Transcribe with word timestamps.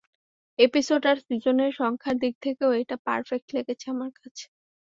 Episode 0.59 1.01
আর 1.05 1.17
সিজনের 1.25 1.71
সংখ্যার 1.79 2.15
দিক 2.23 2.33
থেকেও 2.45 2.71
এটা 2.81 2.95
পারফেক্ট 3.07 3.47
লেগেছে 3.55 3.85
আমার 3.93 4.11
কাছে। 4.19 4.45